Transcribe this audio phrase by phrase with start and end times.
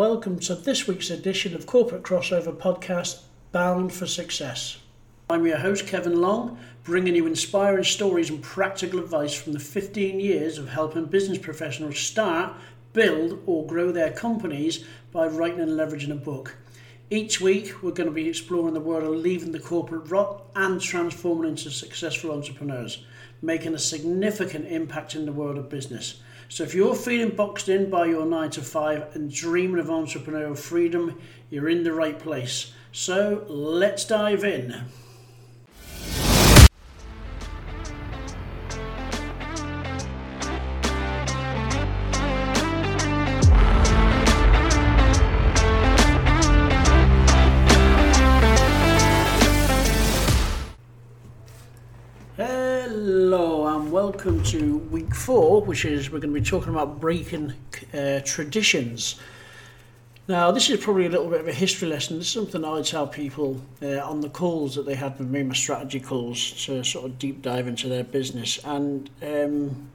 [0.00, 3.20] Welcome to this week's edition of Corporate Crossover Podcast
[3.52, 4.78] Bound for Success.
[5.28, 10.18] I'm your host, Kevin Long, bringing you inspiring stories and practical advice from the 15
[10.18, 12.54] years of helping business professionals start,
[12.94, 16.56] build, or grow their companies by writing and leveraging a book.
[17.10, 20.80] Each week, we're going to be exploring the world of leaving the corporate rut and
[20.80, 23.04] transforming into successful entrepreneurs,
[23.42, 26.22] making a significant impact in the world of business.
[26.50, 30.58] So, if you're feeling boxed in by your 9 to 5 and dreaming of entrepreneurial
[30.58, 31.16] freedom,
[31.48, 32.72] you're in the right place.
[32.90, 34.86] So, let's dive in.
[54.10, 57.52] Welcome to week four, which is we're going to be talking about breaking
[57.94, 59.20] uh, traditions.
[60.26, 62.18] Now, this is probably a little bit of a history lesson.
[62.18, 65.44] This is something I tell people uh, on the calls that they had with me,
[65.44, 68.58] my strategy calls, to sort of deep dive into their business.
[68.64, 69.88] And um,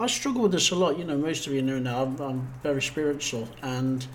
[0.00, 0.98] I struggle with this a lot.
[0.98, 3.46] You know, most of you know now I'm, I'm very spiritual.
[3.60, 4.06] And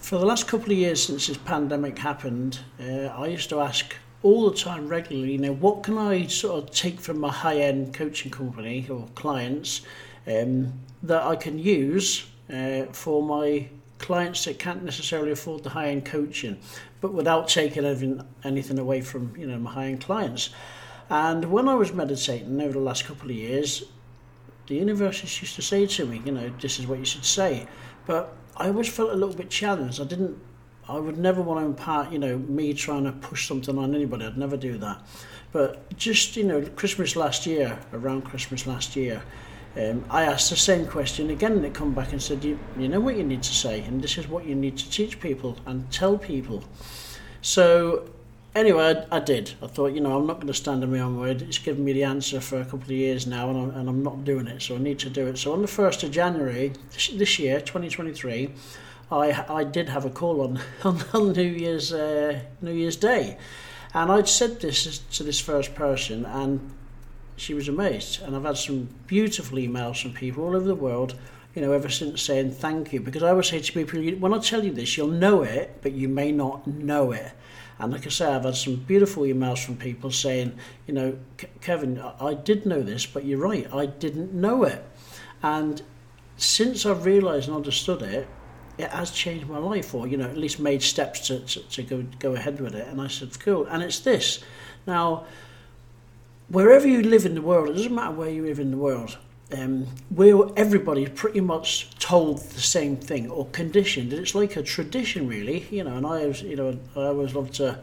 [0.00, 3.94] for the last couple of years since this pandemic happened, uh, I used to ask
[4.22, 7.58] all the time regularly you know what can i sort of take from my high
[7.58, 9.82] end coaching company or clients
[10.26, 15.88] um, that i can use uh, for my clients that can't necessarily afford the high
[15.88, 16.58] end coaching
[17.00, 20.50] but without taking anything, anything away from you know my high end clients?
[21.08, 23.84] And when i was meditating over the last couple of years
[24.66, 27.66] the universe used to say to me you know this is what you should say.
[28.06, 30.00] But i always felt a little bit challenged.
[30.00, 30.38] I didn't
[30.88, 34.24] I would never want to impart, you know, me trying to push something on anybody.
[34.24, 35.02] I'd never do that.
[35.52, 39.22] But just, you know, Christmas last year, around Christmas last year,
[39.76, 43.00] um, I asked the same question again, and come back and said, you, you know
[43.00, 45.90] what you need to say, and this is what you need to teach people and
[45.90, 46.64] tell people.
[47.42, 48.08] So
[48.54, 49.52] anyway, I, I, did.
[49.62, 51.42] I thought, you know, I'm not going to stand on my own word.
[51.42, 54.02] It's given me the answer for a couple of years now, and I'm, and I'm
[54.02, 55.36] not doing it, so I need to do it.
[55.36, 56.72] So on the 1st of January
[57.12, 58.50] this year, 2023,
[59.10, 63.38] I I did have a call on on, on New Year's uh, New Year's Day,
[63.94, 66.72] and I'd said this to this first person, and
[67.36, 68.22] she was amazed.
[68.22, 71.14] And I've had some beautiful emails from people all over the world,
[71.54, 73.00] you know, ever since saying thank you.
[73.00, 75.92] Because I always say to people, when I tell you this, you'll know it, but
[75.92, 77.32] you may not know it.
[77.78, 81.18] And like I say, I've had some beautiful emails from people saying, you know,
[81.60, 84.82] Kevin, I did know this, but you're right, I didn't know it.
[85.42, 85.82] And
[86.38, 88.26] since I've realised and understood it,
[88.78, 91.82] it has changed my life, or you know, at least made steps to, to, to
[91.82, 92.86] go go ahead with it.
[92.88, 93.66] And I said, cool.
[93.66, 94.44] And it's this.
[94.86, 95.24] Now,
[96.48, 99.18] wherever you live in the world, it doesn't matter where you live in the world.
[99.56, 104.12] Um, where everybody's pretty much told the same thing or conditioned.
[104.12, 105.66] It's like a tradition, really.
[105.70, 107.78] You know, and I, was, you know, I always love to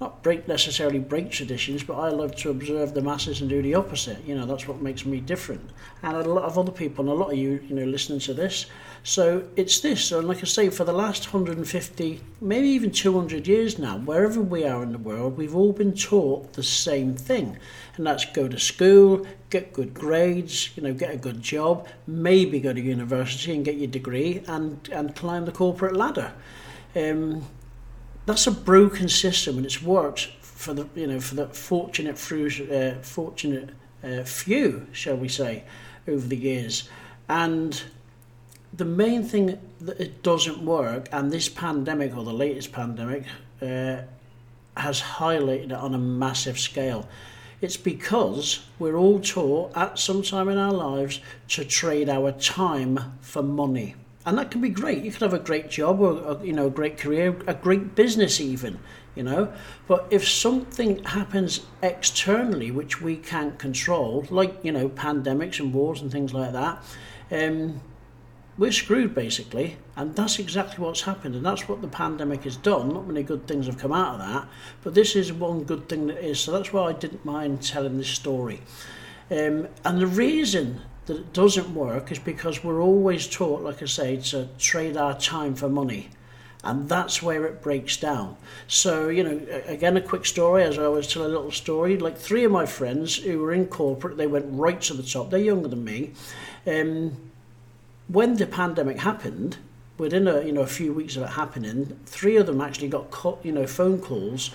[0.00, 3.74] not break necessarily break traditions, but I love to observe the masses and do the
[3.74, 4.24] opposite.
[4.26, 5.70] You know, that's what makes me different.
[6.02, 8.34] And a lot of other people, and a lot of you, you know, listening to
[8.34, 8.66] this.
[9.04, 10.10] So it's this.
[10.10, 14.64] And like I say, for the last 150, maybe even 200 years now, wherever we
[14.64, 17.56] are in the world, we've all been taught the same thing.
[17.96, 22.58] And that's go to school, get good grades, you know, get a good job, maybe
[22.58, 26.32] go to university and get your degree and, and climb the corporate ladder.
[26.96, 27.44] Um,
[28.26, 32.16] that's a broken system, and it's worked for the you know for the fortunate
[32.70, 33.70] uh, fortunate
[34.02, 35.64] uh, few, shall we say,
[36.08, 36.88] over the years,
[37.28, 37.82] and
[38.72, 43.24] the main thing that it doesn't work, and this pandemic or the latest pandemic
[43.62, 43.98] uh,
[44.76, 47.08] has highlighted it on a massive scale.
[47.60, 52.98] It's because we're all taught at some time in our lives to trade our time
[53.20, 53.94] for money
[54.26, 55.04] and that can be great.
[55.04, 57.94] You could have a great job or, or, you know a great career, a great
[57.94, 58.78] business even,
[59.14, 59.52] you know.
[59.86, 66.00] But if something happens externally which we can't control, like you know pandemics and wars
[66.00, 66.82] and things like that,
[67.30, 67.80] um,
[68.56, 69.76] we're screwed basically.
[69.96, 72.94] And that's exactly what's happened, and that's what the pandemic has done.
[72.94, 74.48] Not many good things have come out of that,
[74.82, 76.40] but this is one good thing that is.
[76.40, 78.62] So that's why I didn't mind telling this story.
[79.30, 83.86] Um, and the reason that it doesn't work is because we're always taught, like I
[83.86, 86.08] say, to trade our time for money.
[86.62, 88.38] And that's where it breaks down.
[88.68, 91.98] So, you know, again, a quick story, as I always tell a little story.
[91.98, 95.30] Like three of my friends who were in corporate, they went right to the top.
[95.30, 96.12] They're younger than me.
[96.66, 97.16] Um,
[98.08, 99.58] when the pandemic happened,
[99.98, 103.38] within a you know a few weeks of it happening, three of them actually got
[103.42, 104.50] you know phone calls,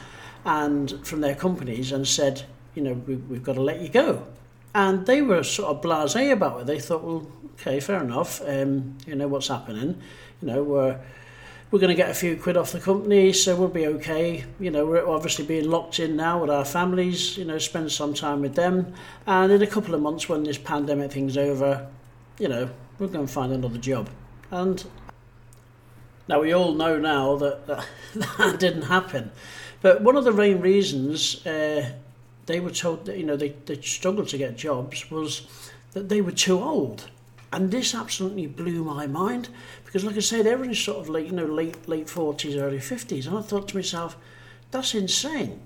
[0.45, 2.43] and from their companies and said,
[2.75, 4.25] you know, we, we've got to let you go.
[4.73, 6.67] And they were sort of blasé about it.
[6.67, 7.27] They thought, well,
[7.59, 8.41] okay, fair enough.
[8.45, 9.99] Um, you know what's happening.
[10.41, 10.99] You know, we're
[11.71, 14.43] we're going to get a few quid off the company, so we'll be okay.
[14.59, 17.37] You know, we're obviously being locked in now with our families.
[17.37, 18.93] You know, spend some time with them,
[19.27, 21.87] and in a couple of months when this pandemic thing's over,
[22.39, 24.09] you know, we're going to find another job.
[24.51, 24.83] And
[26.27, 27.85] now we all know now that that,
[28.37, 29.31] that didn't happen.
[29.81, 31.91] But one of the main reasons uh,
[32.49, 35.47] they were told that you know they, they struggled to get jobs was
[35.93, 37.09] that they were too old.
[37.51, 39.49] And this absolutely blew my mind
[39.85, 43.27] because, like I said, everyone's sort of late, you know, late late forties, early fifties,
[43.27, 44.17] and I thought to myself,
[44.71, 45.59] that's insane.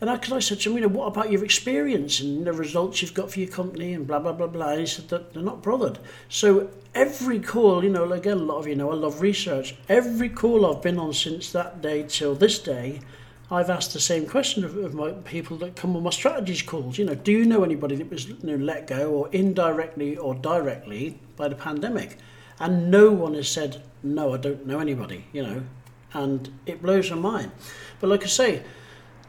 [0.00, 2.52] And I, cause I said to him, you know, what about your experience and the
[2.52, 4.70] results you've got for your company and blah, blah, blah, blah.
[4.70, 5.98] And he said that they're not bothered.
[6.28, 9.76] So every call, you know, again, a lot of you know, I love research.
[9.88, 13.00] Every call I've been on since that day till this day,
[13.50, 16.98] I've asked the same question of, of my people that come on my strategies calls.
[16.98, 20.34] You know, do you know anybody that was you know, let go or indirectly or
[20.34, 22.18] directly by the pandemic?
[22.58, 25.62] And no one has said, no, I don't know anybody, you know,
[26.12, 27.52] and it blows my mind.
[28.00, 28.62] But like I say,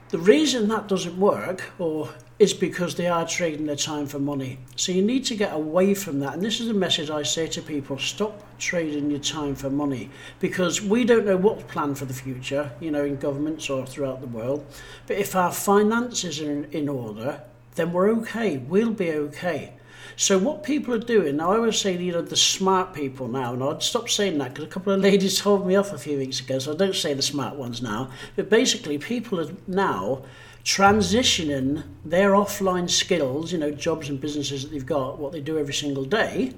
[0.09, 4.57] the reason that doesn't work or is because they are trading their time for money.
[4.75, 6.33] So you need to get away from that.
[6.33, 10.09] And this is the message I say to people stop trading your time for money
[10.39, 14.19] because we don't know what's planned for the future, you know, in governments or throughout
[14.19, 14.65] the world.
[15.07, 17.41] But if our finances are in, in order,
[17.75, 18.57] then we're okay.
[18.57, 19.73] We'll be okay.
[20.17, 23.53] So what people are doing now, I always say you know the smart people now,
[23.53, 26.17] and I'd stop saying that because a couple of ladies told me off a few
[26.17, 28.11] weeks ago, so I don't say the smart ones now.
[28.35, 30.23] But basically, people are now
[30.65, 35.59] transitioning their offline skills, you know, jobs and businesses that they've got, what they do
[35.59, 36.53] every single day,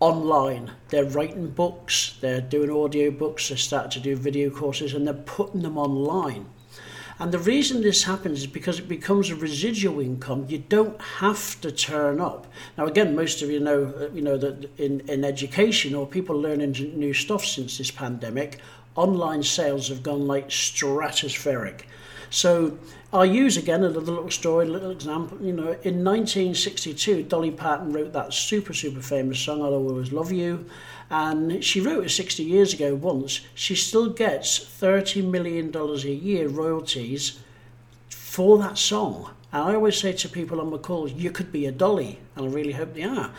[0.00, 0.72] online.
[0.88, 5.14] They're writing books, they're doing audio books, they're starting to do video courses, and they're
[5.14, 6.46] putting them online.
[7.20, 10.46] And the reason this happens is because it becomes a residual income.
[10.48, 12.46] You don't have to turn up.
[12.78, 16.34] Now, again, most of you know, uh, you know that in, in education or people
[16.34, 18.58] learning new stuff since this pandemic,
[18.96, 21.82] online sales have gone like stratospheric.
[22.30, 22.78] So
[23.12, 25.36] I'll use again another little story, little example.
[25.42, 30.30] You know, in 1962, Dolly Parton wrote that super, super famous song, I'll Always Love
[30.30, 30.64] You.
[31.10, 33.40] And she wrote it 60 years ago once.
[33.54, 37.40] She still gets $30 million a year royalties
[38.08, 39.32] for that song.
[39.52, 42.20] And I always say to people on my calls, you could be a Dolly.
[42.36, 43.32] And I really hope they are.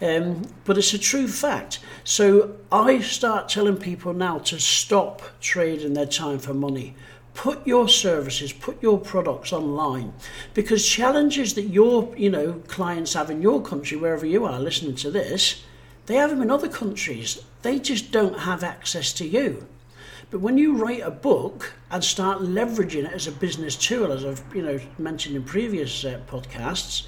[0.00, 1.80] Um, but it's a true fact.
[2.04, 6.94] So I start telling people now to stop trading their time for money
[7.38, 10.12] put your services, put your products online
[10.54, 14.96] because challenges that your, you know, clients have in your country, wherever you are listening
[14.96, 15.62] to this,
[16.06, 17.40] they have them in other countries.
[17.62, 19.68] They just don't have access to you.
[20.32, 24.24] But when you write a book and start leveraging it as a business tool, as
[24.24, 27.06] I've you know mentioned in previous uh, podcasts,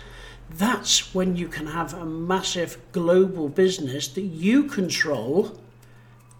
[0.48, 5.59] that's when you can have a massive global business that you control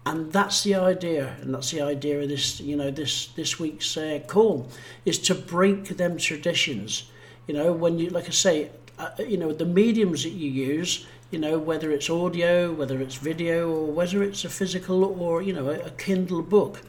[0.05, 3.95] and that's the idea and that's the idea of this you know this this week's
[3.97, 4.67] uh, call
[5.05, 7.09] is to break them traditions.
[7.47, 11.05] You know when you like i say uh, you know the mediums that you use
[11.31, 15.53] you know whether it's audio whether it's video or whether it's a physical or you
[15.53, 16.81] know a, a kindle book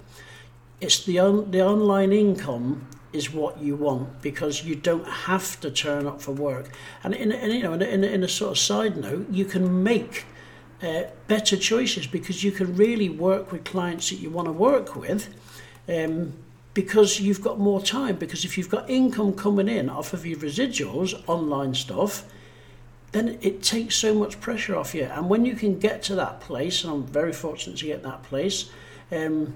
[0.80, 5.70] it's the on, the online income is what you want because you don't have to
[5.70, 6.70] turn up for work.
[7.04, 9.82] And in, in you know in in in a sort of side note you can
[9.82, 10.24] make
[10.82, 14.96] uh, better choices because you can really work with clients that you want to work
[14.96, 15.32] with
[15.88, 16.32] um,
[16.74, 18.16] because you've got more time.
[18.16, 22.24] Because if you've got income coming in off of your residuals, online stuff,
[23.12, 25.04] then it takes so much pressure off you.
[25.04, 28.22] And when you can get to that place, and I'm very fortunate to get that
[28.22, 28.70] place,
[29.10, 29.54] um,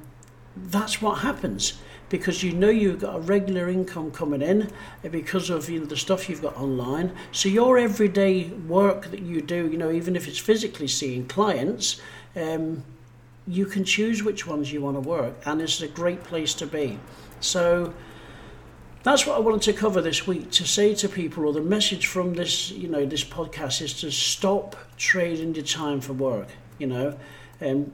[0.56, 1.78] that's what happens
[2.08, 4.70] because you know you've got a regular income coming in
[5.10, 7.12] because of you know the stuff you've got online.
[7.32, 12.00] So your everyday work that you do, you know, even if it's physically seeing clients,
[12.36, 12.84] um,
[13.46, 16.66] you can choose which ones you want to work, and it's a great place to
[16.66, 16.98] be.
[17.40, 17.92] So
[19.02, 22.06] that's what I wanted to cover this week to say to people, or the message
[22.06, 26.48] from this, you know, this podcast is to stop trading your time for work.
[26.78, 27.18] You know,
[27.60, 27.92] um,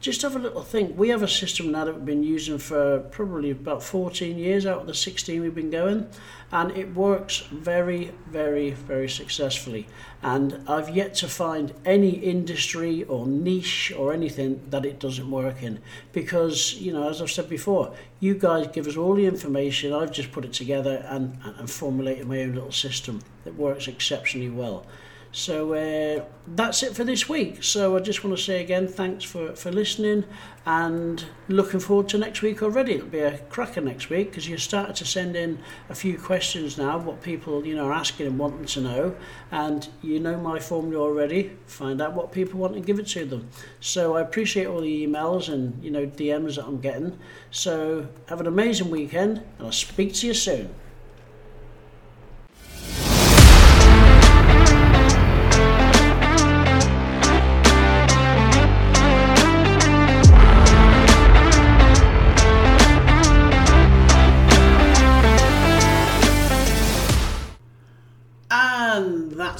[0.00, 0.96] just have a little think.
[0.96, 4.80] We have a system now that we've been using for probably about 14 years out
[4.80, 6.08] of the 16 we've been going,
[6.52, 9.86] and it works very, very, very successfully.
[10.22, 15.62] And I've yet to find any industry or niche or anything that it doesn't work
[15.62, 15.80] in
[16.12, 20.12] because, you know, as I've said before, you guys give us all the information, I've
[20.12, 24.86] just put it together and, and formulated my own little system that works exceptionally well.
[25.36, 27.62] So uh, that's it for this week.
[27.62, 30.24] So I just want to say again, thanks for, for listening
[30.64, 32.94] and looking forward to next week already.
[32.94, 35.58] It'll be a cracker next week because you started to send in
[35.90, 39.14] a few questions now, what people you know are asking and wanting to know,
[39.50, 41.54] and you know my formula already.
[41.66, 43.50] Find out what people want and give it to them.
[43.80, 47.18] So I appreciate all the emails and you know DMs that I'm getting.
[47.50, 50.74] So have an amazing weekend, and I'll speak to you soon.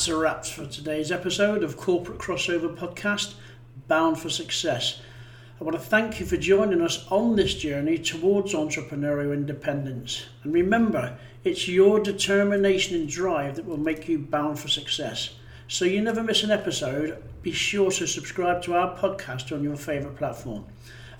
[0.09, 3.35] A wrap for today's episode of Corporate Crossover Podcast,
[3.89, 5.01] Bound for Success.
[5.61, 10.27] I want to thank you for joining us on this journey towards entrepreneurial independence.
[10.45, 15.31] And remember, it's your determination and drive that will make you bound for success.
[15.67, 19.77] So you never miss an episode, be sure to subscribe to our podcast on your
[19.77, 20.67] favourite platform.